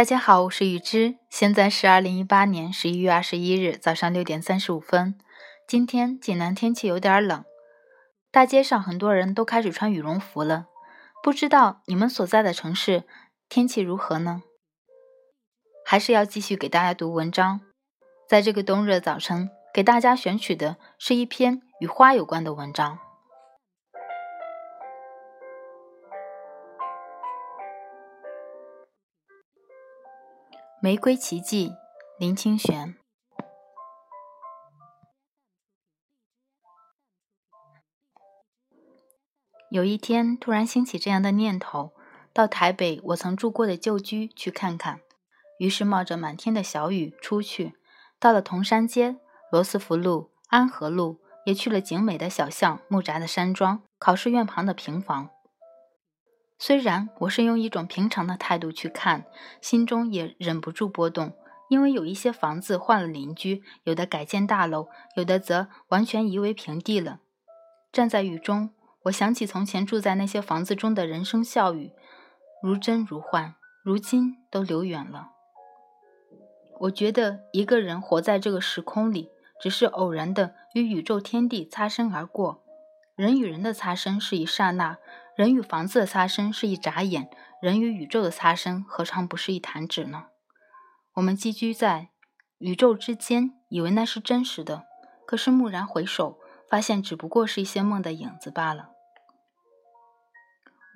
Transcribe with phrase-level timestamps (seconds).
[0.00, 5.14] 大家好，我是雨之，现在是二零一八年十一月二十一日早上六点三十五分。
[5.68, 7.44] 今天济南天气有点冷，
[8.30, 10.64] 大街上很多人都开始穿羽绒服了。
[11.22, 13.04] 不知道你们所在的城市
[13.50, 14.42] 天气如何呢？
[15.84, 17.60] 还是要继续给大家读文章。
[18.26, 22.96] 在这个冬日的早晨，给大家选取的是一篇与花有关的文章。
[30.82, 31.68] 《玫瑰奇迹》
[32.18, 32.96] 林清玄。
[39.70, 41.92] 有一天，突然兴起这样的念头：
[42.32, 45.00] 到台北我曾住过的旧居去看看。
[45.58, 47.74] 于是冒着满天的小雨出去，
[48.18, 49.16] 到了铜山街、
[49.52, 55.28] 罗斯福路、安和路，也去了景美的小巷、木栅的山庄、考试院旁的平房。
[56.62, 59.24] 虽然我是用一种平常的态度去看，
[59.62, 61.32] 心中也忍不住波动，
[61.70, 67.20] 因为有一些房子换了邻居，有的改建大楼，有的则完全夷为平地了。
[67.90, 71.92] 站在雨中，我想起从前住在那些房子中的人声笑语，
[72.62, 75.30] 如真如幻，如今都流远了。
[76.80, 82.62] 我觉得一个人活在这个时空里，只是偶然的与宇宙天地擦身而过，
[83.16, 84.98] 人与人的擦身是一刹那。
[85.36, 87.30] 人与房子的擦身是一眨眼，
[87.62, 90.26] 人与宇宙的擦身何尝不是一弹指呢？
[91.14, 92.08] 我们寄居在
[92.58, 94.84] 宇宙之间，以为那是真实的，
[95.26, 98.90] 可是蓦然回首，发现只不过是一些梦的影子罢了。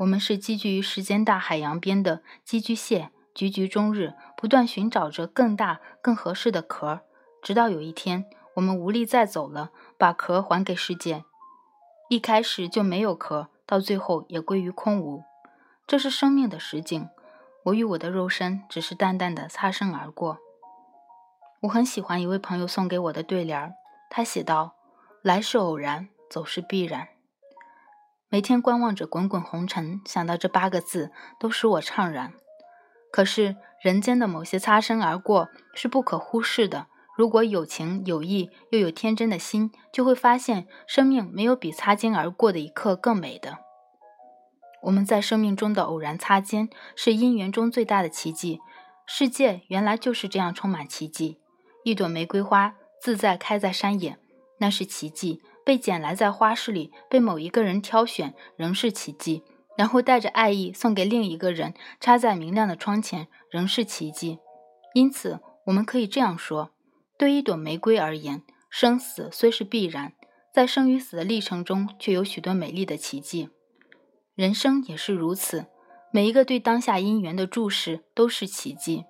[0.00, 7.00] 我们是寄居于时间大海洋边的寄居蟹，局局终日，不断寻找着更大、更合适的壳，
[7.40, 11.24] 直到有一天，我们无力再走了，把壳还给世界。
[12.10, 13.48] 一开始就没有壳。
[13.66, 15.24] 到最后也归于空无，
[15.86, 17.08] 这是生命的实景。
[17.64, 20.38] 我与我的肉身只是淡淡的擦身而过。
[21.62, 23.72] 我很喜欢一位朋友送给我的对联儿，
[24.10, 24.74] 他写道
[25.22, 27.08] ：“来是偶然，走是必然。”
[28.28, 32.34] 每天观望着滚滚红尘，想到这八个字，都使我怅然。
[33.10, 36.88] 可是人间的某些擦身而过是不可忽视的。
[37.16, 43.58] 如果有情有义，又有天真的心，就会发现生命没有比擦肩而过的一刻更美的。
[44.82, 48.60] 我们在生命中的偶然擦肩，是因缘中最大的奇迹。
[49.06, 51.38] 世界原来就是这样充满奇迹。
[51.84, 54.18] 一朵玫瑰花自在开在山野，
[54.58, 59.42] 那是奇迹；被捡来在花市里，被某一个人挑选，仍是奇迹；
[59.78, 64.40] 然后带着爱意送给另一个人，插在明亮的窗前，仍是奇迹。
[64.94, 66.73] 因此，我们可以这样说。
[67.16, 70.14] 对一朵玫瑰而言，生死虽是必然，
[70.52, 73.50] 在生与死的历程中，却有许多美丽的奇迹。
[74.34, 75.66] 人生也是如此，
[76.12, 79.04] 每一个对当下因缘的注视都是奇迹。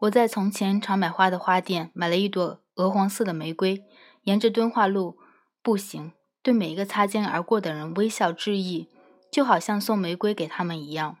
[0.00, 3.82] 我在从前常买花的花店买了一朵鹅黄色的玫瑰，
[4.24, 5.16] 沿着敦化路
[5.62, 6.12] 步行，
[6.42, 8.88] 对每一个擦肩而过的人微笑致意，
[9.30, 11.16] 就好像送玫瑰给他们一样。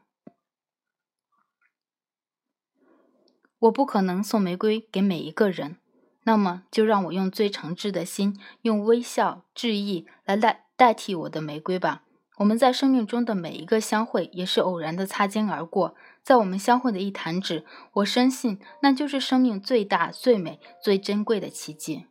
[3.60, 5.76] 我不可能送玫瑰给每一个人，
[6.24, 12.02] 那么就让我用最诚挚的心，用微笑致意来代代替我的玫瑰吧。
[12.38, 22.06] 我们在生命中的每一个相会，也是偶然的擦肩而过，在我们相会的一弹指，我深信那就是生命最大、最美、最珍贵的奇迹。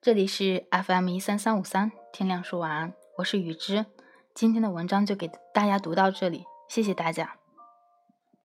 [0.00, 3.86] 这里是 FM 一三三五三，天亮说晚安，我是雨之，
[4.32, 7.39] 今天的文章就给大家读到这里，谢谢大家。